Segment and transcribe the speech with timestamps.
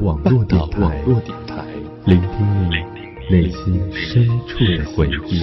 [0.00, 1.02] 网络电台，
[2.06, 2.76] 聆听你
[3.30, 5.42] 内心深处的回忆。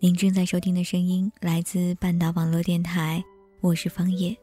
[0.00, 3.20] 您正在收听的声音来自半岛网络电台，
[3.60, 4.36] 我是方叶。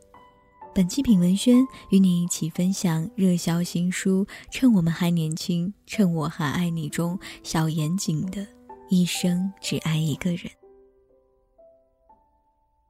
[0.73, 8.45] 本期品文轩与你一起分享热销新书《趁我们还年轻，趁我还爱你》中小严谨的
[8.89, 10.51] 一生只爱一个人。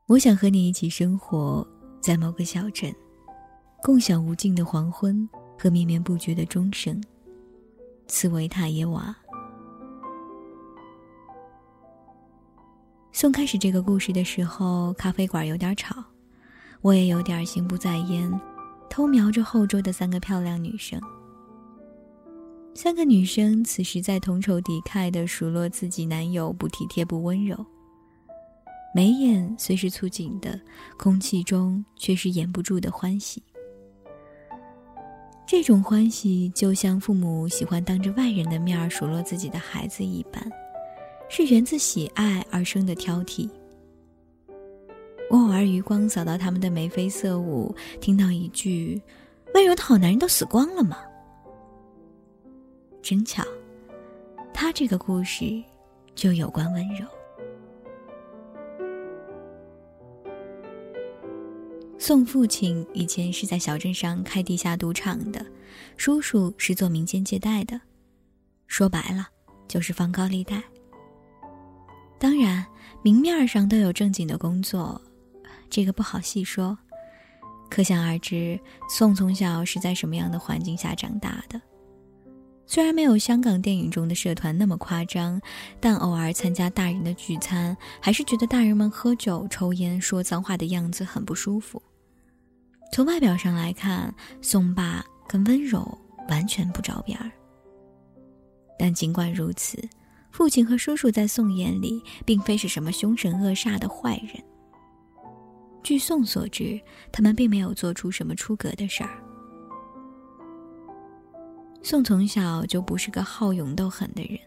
[0.07, 1.65] 我想和你一起生活
[2.01, 2.91] 在某个小镇，
[3.83, 6.99] 共享无尽的黄昏和绵绵不绝的钟声。
[8.07, 9.15] 茨维塔耶娃。
[13.15, 16.03] 送开始这个故事的时候，咖啡馆有点吵，
[16.81, 18.29] 我也有点心不在焉，
[18.89, 20.99] 偷瞄着后桌的三个漂亮女生。
[22.73, 27.65] 三个女生此时在同仇敌忾的数落自己男友不体贴不温柔，
[28.93, 30.59] 眉眼虽是蹙紧的，
[30.97, 33.41] 空气中却是掩不住的欢喜。
[35.47, 40.45] 这种欢喜就像父母喜欢当着外人的面数落自己的孩子一般。
[41.37, 43.49] 是源自喜爱而生的挑剔。
[45.29, 49.01] 我偶尔余光扫到他们的眉飞色舞，听到一句
[49.53, 50.97] ：“温柔的好男人都死光了吗？”
[53.03, 53.43] 真巧，
[54.53, 55.61] 他这个故事
[56.15, 57.05] 就有关温柔。
[61.97, 65.45] 宋父亲以前是在小镇上开地下赌场的，
[65.97, 67.81] 叔叔是做民间借贷的，
[68.67, 69.27] 说白了
[69.67, 70.63] 就是放高利贷。
[72.17, 72.65] 当然，
[73.03, 74.99] 明面上都有正经的工作，
[75.69, 76.77] 这个不好细说。
[77.69, 78.59] 可想而知，
[78.89, 81.61] 宋从小是在什么样的环境下长大的。
[82.67, 85.39] 虽然没有香港电影中的社团那么夸张，
[85.79, 91.81] 但偶尔参加大人的聚餐，还是觉得大人们喝酒、抽烟、说脏话的样子很不舒服。
[92.91, 95.85] 从外表上来看，宋爸跟温柔
[96.29, 97.31] 完全不着边儿。
[98.79, 99.77] 但尽管如此。
[100.35, 104.31] 父亲和叔叔在宋眼里，并非是什么凶神恶煞的坏人。
[105.81, 106.77] 据宋所知，
[107.09, 109.11] 他们并没有做出什么出格的事儿。
[111.81, 114.37] 宋从小就不是个好勇斗狠的人，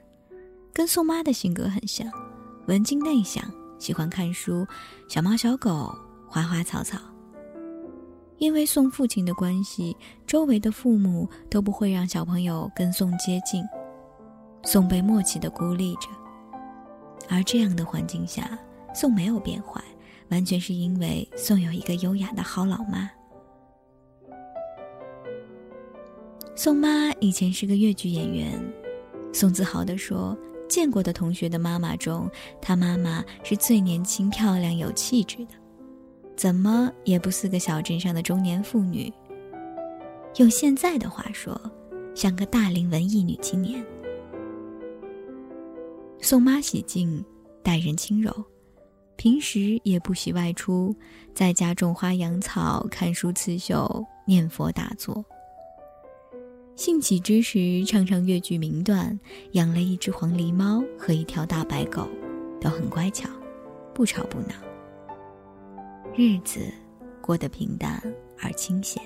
[0.74, 2.06] 跟宋妈的性格很像，
[2.66, 3.42] 文静内向，
[3.78, 4.66] 喜欢看书，
[5.08, 5.90] 小猫小狗，
[6.26, 6.98] 花花草草。
[8.36, 13.64] 因为宋父亲的关系，周围的父母都不会让小朋友跟宋接近。
[14.70, 16.08] 宋被默契的孤立着，
[17.26, 18.58] 而这样的环境下，
[18.94, 19.82] 宋没有变坏，
[20.28, 23.10] 完全是因为宋有一个优雅的好老妈。
[26.54, 28.62] 宋妈以前是个越剧演员，
[29.32, 30.36] 宋自豪地说
[30.68, 32.30] ：“见过的同学的妈妈中，
[32.60, 35.54] 她妈妈是最年轻、漂亮、有气质的，
[36.36, 39.10] 怎么也不似个小镇上的中年妇女。
[40.36, 41.58] 用现在的话说，
[42.14, 43.82] 像个大龄文艺女青年。”
[46.28, 47.24] 宋妈喜静，
[47.62, 48.30] 待人轻柔，
[49.16, 50.94] 平时也不喜外出，
[51.32, 55.24] 在家种花养草、看书刺绣、念佛打坐。
[56.76, 59.18] 兴起之时，唱唱越剧名段，
[59.52, 62.06] 养了一只黄狸猫和一条大白狗，
[62.60, 63.26] 都很乖巧，
[63.94, 64.54] 不吵不闹，
[66.14, 66.60] 日子
[67.22, 68.02] 过得平淡
[68.38, 69.02] 而清闲。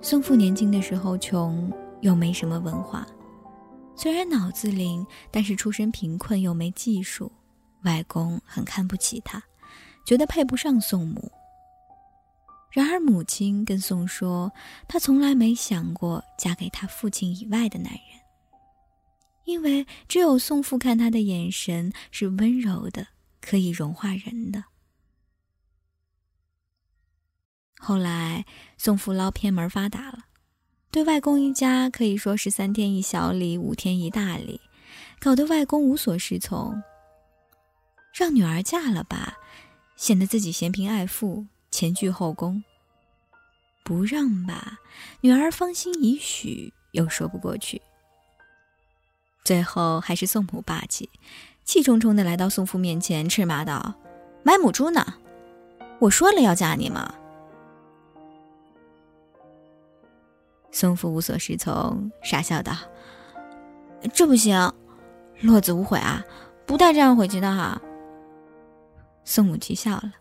[0.00, 1.72] 宋父年轻的时候穷。
[2.02, 3.06] 又没什么文化，
[3.96, 7.32] 虽然脑子灵，但是出身贫困又没技术。
[7.84, 9.42] 外公很看不起他，
[10.06, 11.32] 觉得配不上宋母。
[12.70, 14.52] 然而母亲跟宋说，
[14.88, 18.20] 她从来没想过嫁给他父亲以外的男人，
[19.44, 23.06] 因为只有宋父看她的眼神是温柔的，
[23.40, 24.64] 可以融化人的。
[27.78, 28.46] 后来
[28.78, 30.26] 宋父捞偏门发达了。
[30.92, 34.60] 对外公一家可以说是三天一小礼，五天一大礼。
[35.18, 36.82] 搞得外公无所适从。
[38.12, 39.38] 让女儿嫁了吧，
[39.96, 42.62] 显得自己嫌贫爱富，前倨后恭；
[43.82, 44.80] 不让吧，
[45.22, 47.80] 女儿芳心已许，又说不过去。
[49.46, 51.08] 最后还是宋母霸气，
[51.64, 53.94] 气冲冲的来到宋父面前，斥骂道
[54.44, 55.14] ：“买母猪呢？
[56.00, 57.14] 我说了要嫁你吗？”
[60.72, 62.72] 宋父无所适从，傻笑道
[64.12, 64.72] ：“这不行，
[65.42, 66.24] 落子无悔啊，
[66.66, 67.80] 不带这样回去的哈。”
[69.22, 70.12] 宋母气笑了：“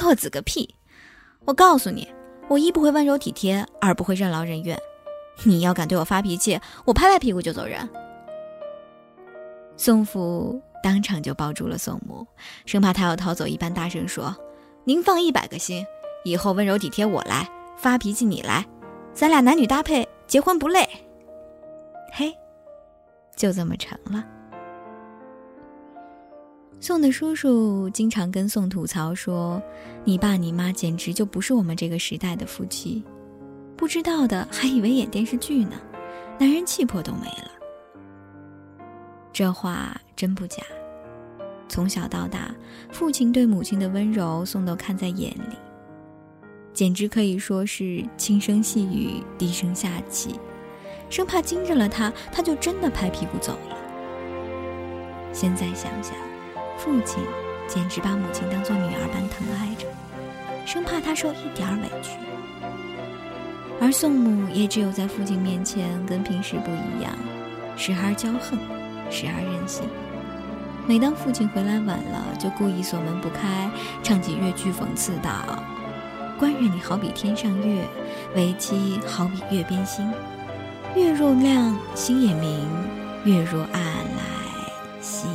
[0.00, 0.74] 落子个屁！
[1.44, 2.06] 我告诉你，
[2.48, 4.76] 我一不会温柔体贴，二不会任劳任怨。
[5.44, 7.88] 你要敢对我发脾气，我拍拍屁股就走人。”
[9.78, 12.26] 宋父当场就抱住了宋母，
[12.66, 14.36] 生怕他要逃走一般，大声说
[14.82, 15.86] ：“您放一百个心，
[16.24, 18.66] 以后温柔体贴我来，发脾气你来，
[19.18, 20.88] 咱俩男女搭配，结婚不累。”
[22.14, 22.32] 嘿，
[23.34, 24.24] 就这么成了。
[26.78, 29.60] 宋的叔叔经常跟宋吐槽说
[30.06, 33.02] ：“你爸你妈简直就不是我们这个时代的夫妻，
[33.76, 35.80] 不知道的还以为演电视剧呢，
[36.38, 37.50] 男人气魄都没了。”
[39.34, 40.62] 这话真不假。
[41.68, 42.54] 从小到大，
[42.92, 45.56] 父亲对母亲的温柔，宋都看在眼里，
[46.78, 50.38] 简直可以说是轻声细语，低声下气，
[51.10, 53.76] 生怕惊着了他，他就真的拍屁股走了。
[55.32, 56.14] 现在想想，
[56.76, 57.18] 父亲
[57.66, 59.88] 简直把母亲当做女儿般疼爱着，
[60.64, 62.12] 生怕她受一点委屈。
[63.80, 67.12] 而宋母也只有在父亲面前跟平时不一样，
[67.76, 68.56] 时而骄横。
[69.10, 69.84] 时而任性，
[70.86, 73.68] 每当父亲回来晚了，就故意锁门不开，
[74.00, 75.60] 唱起越剧讽刺道
[76.38, 77.84] ：“官人你好比天上月，
[78.36, 80.08] 为妻好比月边星。
[80.94, 82.60] 月若亮，星也明；
[83.24, 84.22] 月若暗来，
[85.00, 85.28] 星。”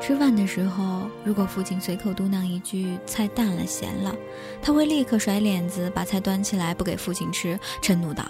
[0.00, 4.14] 吃饭的时候，如果父亲随口嘟囔一句“菜淡了，咸了”，
[4.62, 8.22] 他会立刻甩脸子，把菜端起来不给父亲吃，嗔怒道：“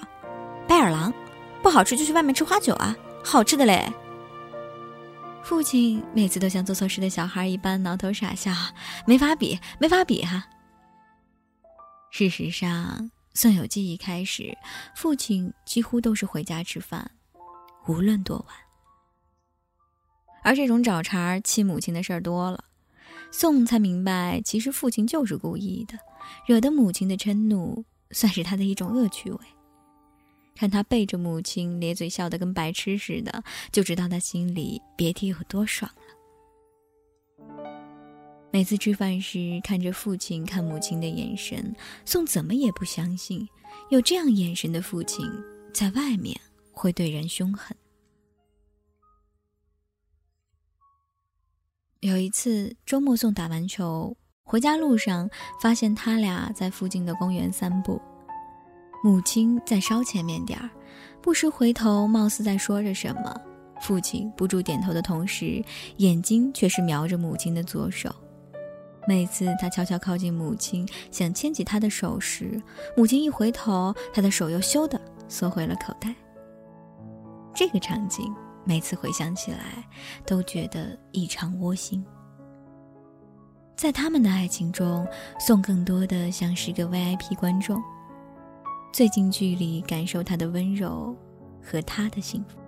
[0.66, 1.12] 白眼狼，
[1.62, 3.84] 不好吃就去外面吃花酒啊，好吃的嘞！”
[5.42, 8.52] 父亲每次都像做错事的小孩一般挠头傻笑，
[9.06, 10.44] 没法比，没法比哈。
[12.10, 14.56] 事实上，算有记忆开始，
[14.94, 17.10] 父亲几乎都是回家吃饭，
[17.86, 18.56] 无论多晚。
[20.42, 22.64] 而这种找茬气母亲的事儿多了，
[23.30, 25.98] 宋才明白，其实父亲就是故意的，
[26.46, 29.38] 惹得母亲的嗔怒，算是他的一种恶趣味。
[30.60, 33.42] 看他背着母亲咧嘴笑得跟白痴似的，
[33.72, 36.02] 就知道他心里别提有多爽了。
[38.52, 41.74] 每次吃饭时，看着父亲看母亲的眼神，
[42.04, 43.48] 宋怎么也不相信，
[43.88, 45.26] 有这样眼神的父亲，
[45.72, 46.38] 在外面
[46.72, 47.74] 会对人凶狠。
[52.00, 55.30] 有一次周末，宋打完球回家路上，
[55.62, 57.98] 发现他俩在附近的公园散步，
[59.02, 60.68] 母亲在稍前面点儿，
[61.22, 63.34] 不时回头，貌似在说着什么。
[63.80, 65.64] 父亲不住点头的同时，
[65.96, 68.14] 眼睛却是瞄着母亲的左手。
[69.08, 72.60] 每次他悄悄靠近母亲，想牵起她的手时，
[72.96, 76.14] 母亲一回头，他的手又咻的缩回了口袋。
[77.54, 78.34] 这个场景。
[78.62, 79.82] 每次回想起来，
[80.26, 82.04] 都觉得异常窝心。
[83.74, 85.04] 在他们的爱情中，
[85.40, 87.82] 宋更多的像是个 VIP 观众，
[88.92, 91.16] 最近距离感受他的温柔
[91.62, 92.58] 和他的幸福。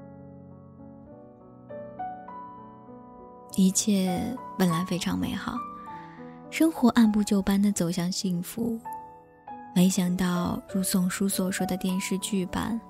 [3.56, 5.56] 一切本来非常美好，
[6.50, 8.80] 生活按部就班的走向幸福，
[9.74, 12.80] 没想到如宋书所说的电视剧般。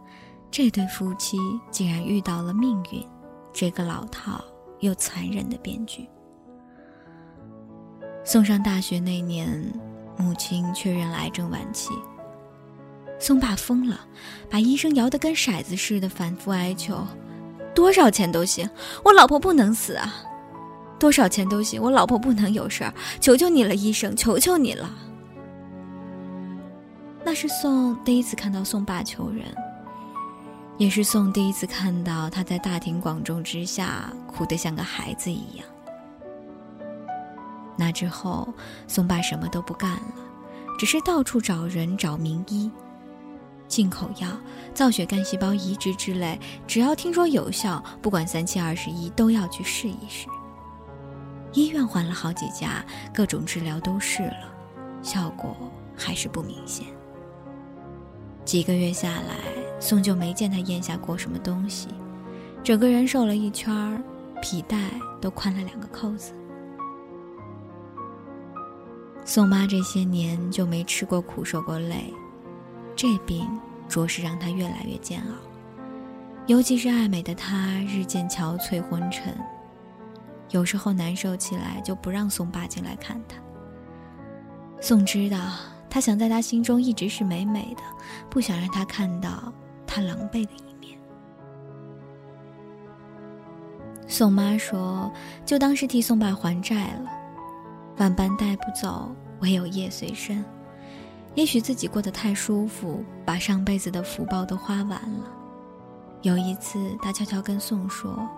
[0.51, 1.39] 这对夫妻
[1.71, 3.03] 竟然遇到了命运，
[3.55, 4.45] 这个老套
[4.81, 6.07] 又残忍的编剧。
[8.23, 9.51] 送上大学那年，
[10.19, 11.95] 母亲确认癌症晚期。
[13.23, 14.01] 宋爸疯了，
[14.51, 17.07] 把医生摇得跟骰子似的，反复哀求
[17.73, 18.69] ：“多少钱都行，
[19.05, 20.13] 我老婆不能死啊！
[20.99, 24.91] 多少钱都行，我老婆不能有事儿，求求你了，医生，求求你了！”
[27.25, 29.45] 那是宋第一次看到宋爸求人。
[30.77, 35.65] 也是宋第一次看到他在大庭广众之下哭得像个孩子一样。
[37.77, 38.53] 那之后，
[38.89, 40.15] 宋爸什么都不干了，
[40.77, 42.69] 只是到处找人找名医，
[43.73, 44.29] 进口药、
[44.75, 50.29] 造血干细胞移植之类，只要听说有效，不管三七二十一，都要去试一试。
[51.55, 54.53] 医院换了好几家，各种治疗都试了，
[55.01, 55.57] 效果
[55.97, 56.87] 还是不明显。
[58.45, 59.37] 几个月下来，
[59.81, 61.89] 宋就没见他咽下过什么东西，
[62.63, 63.99] 整个人瘦了一圈儿，
[64.43, 66.35] 皮带都宽了两个扣子。
[69.25, 72.13] 宋妈这些年就没吃过苦、受过累，
[72.97, 73.49] 这病
[73.89, 75.35] 着实让她越来越煎熬。
[76.47, 79.35] 尤其是爱美的她，日渐憔悴昏沉，
[80.51, 83.37] 有时候难受起来就不让宋爸进来看她。
[84.81, 85.39] 宋知道，
[85.89, 87.83] 他想在他心中一直是美美的，
[88.29, 89.53] 不想让他看到
[89.87, 90.99] 他狼狈的一面。
[94.09, 95.13] 宋妈说
[95.47, 97.11] ：“就当是替宋爸还债了，
[97.99, 100.45] 万般带不走，唯有夜随身。
[101.35, 105.31] 也许自己过得太舒服，把上辈子的福报都花完了。
[106.23, 108.29] 有一次，他悄悄跟宋说：‘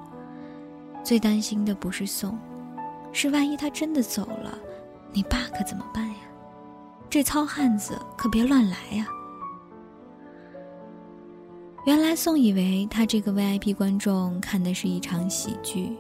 [1.05, 2.39] 最担心的不是宋，
[3.13, 4.59] 是万一他真的走了，
[5.13, 6.15] 你爸可怎么办呀？’”
[7.11, 9.07] 这糙汉子可别乱来呀！
[11.85, 15.97] 原来宋以为他这个 VIP 观众看的是一场喜剧，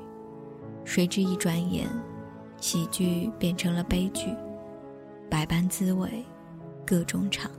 [0.84, 1.86] 谁知一转眼，
[2.60, 4.34] 喜剧变成了悲剧，
[5.30, 6.24] 百般滋味，
[6.86, 7.50] 各种场。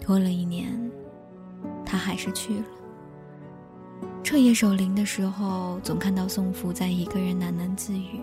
[0.00, 0.68] 拖了一年，
[1.84, 2.64] 他还是去了。
[4.22, 8.20] 彻夜守灵的时候，总看到宋父在一个人喃喃自语，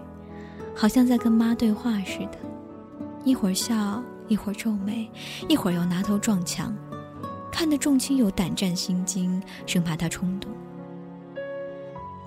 [0.74, 2.38] 好像在跟妈对话似的，
[3.26, 5.10] 一会儿笑，一会儿皱眉，
[5.50, 6.74] 一会儿又拿头撞墙，
[7.52, 10.50] 看得众亲友胆战心惊，生怕他冲动。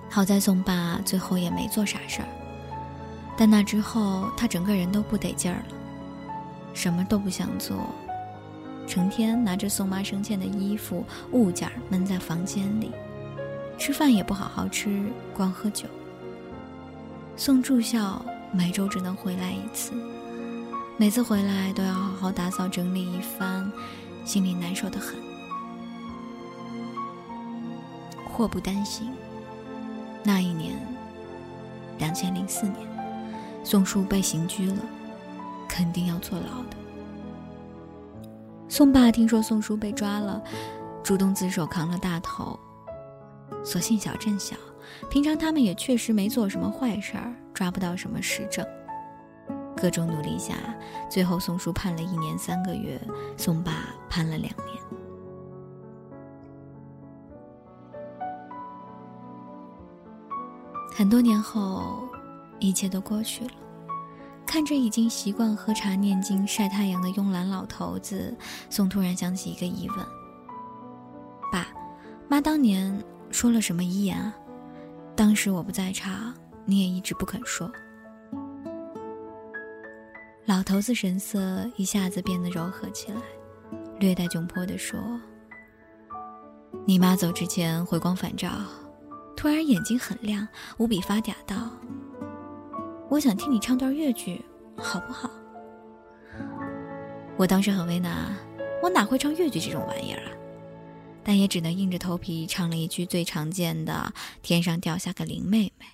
[0.08, 2.28] 好在宋爸最后也没做傻事儿，
[3.36, 5.74] 但那之后他整个人都不得劲儿了，
[6.72, 7.76] 什么都不想做，
[8.86, 12.92] 成天拿着宋妈生前的衣服物件闷在房间里。
[13.78, 15.02] 吃饭也不好好吃，
[15.34, 15.86] 光喝酒。
[17.36, 19.92] 宋住校每周只能回来一次，
[20.96, 23.70] 每次回来都要好好打扫整理一番，
[24.24, 25.14] 心里难受的很。
[28.32, 29.12] 祸不单行，
[30.26, 30.76] 那一年，
[31.98, 32.80] 两千零四年，
[33.62, 34.82] 宋叔被刑拘了，
[35.68, 36.76] 肯定要坐牢的。
[38.68, 40.42] 宋爸听说宋叔被抓了，
[41.00, 42.58] 主动自首扛了大头。
[43.64, 44.56] 所幸小镇小，
[45.08, 48.66] 平常他们也确实没做什么坏事儿，抓不到什么实证。
[49.76, 50.56] 各种努力下，
[51.08, 53.00] 最后宋叔判了一年三个月，
[53.36, 53.72] 宋爸
[54.10, 55.05] 判了两年。
[60.96, 62.08] 很多年后，
[62.58, 63.50] 一切都过去了。
[64.46, 68.34] 看着已经习惯喝茶念经晒太阳的慵懒老头子，
[68.70, 69.98] 宋突然想起一个疑问：
[71.52, 71.68] 爸
[72.28, 72.98] 妈当年。
[73.30, 74.34] 说了什么遗言啊？
[75.14, 76.32] 当时我不在场，
[76.64, 77.70] 你也一直不肯说。
[80.46, 83.20] 老头子神色一下子变得柔和起来，
[83.98, 84.98] 略带窘迫地说
[86.86, 88.48] ：“你妈走之前回光返照，
[89.46, 91.70] 突然眼睛很亮，无比发嗲道
[93.08, 94.44] ：‘我想听你唱段越剧，
[94.76, 95.30] 好不好？’
[97.38, 98.34] 我当时很为难，
[98.82, 100.32] 我哪会唱越剧这种玩意儿啊？”
[101.22, 104.12] 但也只能硬着头皮唱了一句最常见的
[104.42, 105.86] “天上掉下个林妹妹”。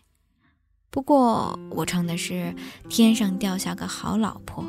[0.89, 2.55] 不过我唱的是
[2.89, 4.65] “天上掉下个好老婆，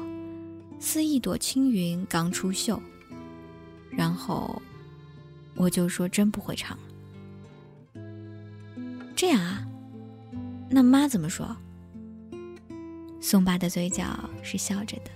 [0.81, 2.81] 似一朵青云刚出岫”。
[3.89, 4.61] 然后
[5.55, 6.83] 我就说真不会唱了。
[9.23, 9.65] 这样啊？
[10.69, 11.55] 那妈怎么说？
[13.21, 15.11] 宋爸的嘴角是笑着的，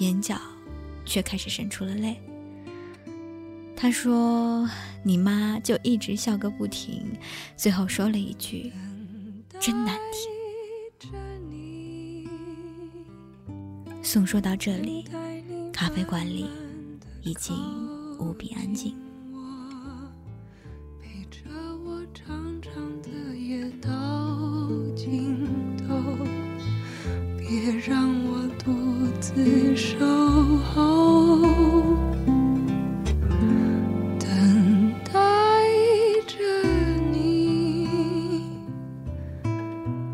[0.00, 0.36] 眼角
[1.04, 2.20] 却开始渗出了泪。
[3.76, 4.68] 他说
[5.04, 7.16] ：“你妈就一直笑个不停，
[7.56, 8.72] 最后说了一句
[9.62, 9.96] ：‘真难
[11.00, 11.08] 听。’”
[14.02, 15.04] 宋说到这里，
[15.72, 16.50] 咖啡馆里
[17.22, 17.54] 已经
[18.18, 18.92] 无比安静。
[29.76, 29.96] 守
[30.58, 31.40] 候
[34.18, 35.12] 等待
[36.26, 36.36] 着
[37.12, 37.88] 你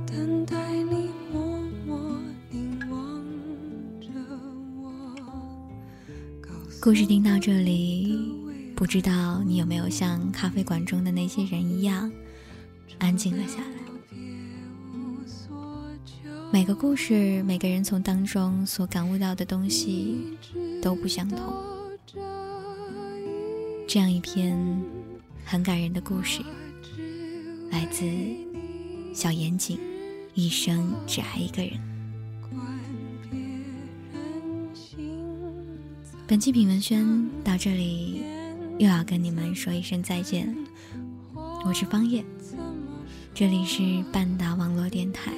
[0.06, 3.22] 等待你默默凝望
[4.00, 4.08] 着
[4.82, 4.92] 我
[6.80, 8.32] 故事听到这里，
[8.74, 12.10] 不知道你有没有像咖啡馆中的那些人一样，
[12.98, 13.79] 安静了下来。
[16.52, 20.36] 每个故事，每个人从当中所感悟到的东西
[20.82, 21.38] 都不相同。
[23.86, 24.58] 这样一篇
[25.44, 26.42] 很感人的故事，
[27.70, 28.04] 来自
[29.14, 29.78] 小严谨，
[30.34, 31.78] 一生只爱一个人。
[36.26, 38.24] 本期品文轩到这里
[38.78, 40.52] 又要跟你们说一声再见，
[41.64, 42.24] 我是方叶，
[43.32, 45.32] 这里是半岛网络电台。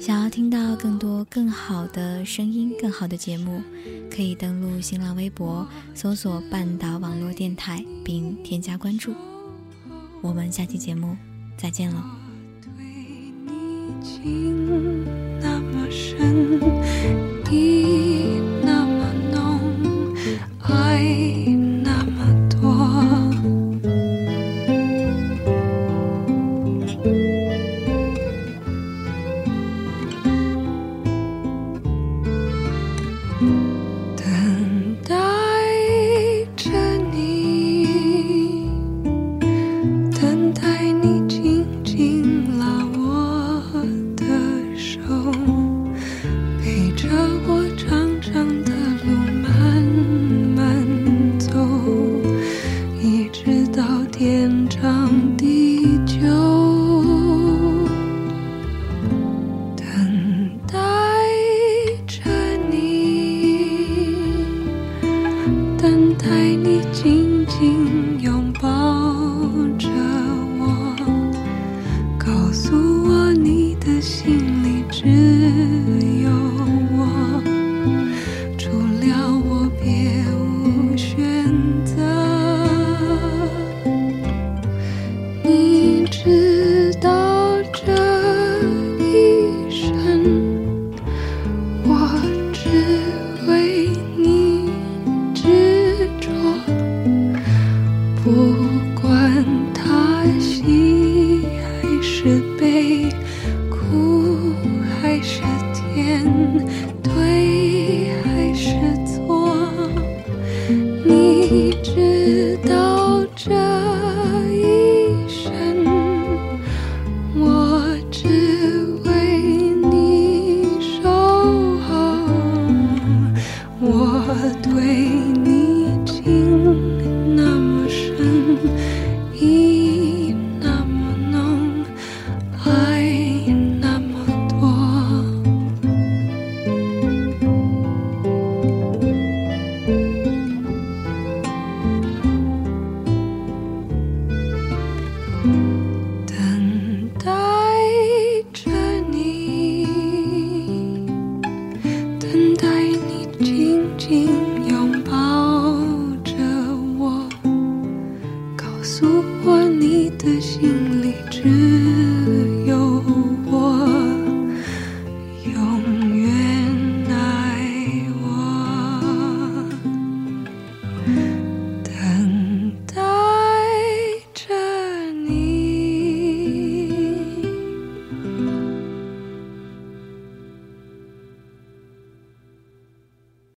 [0.00, 3.62] 想要听到更多更好的声音、更好的节目，
[4.10, 9.14] 可以登录新浪微博搜索“半岛网络电台”并添加关注。
[10.20, 11.16] 我们下期节目
[11.56, 12.04] 再见了。